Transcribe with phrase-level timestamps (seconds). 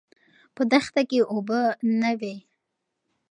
[0.55, 1.59] په دښته کې اوبه
[1.99, 2.35] نه وې.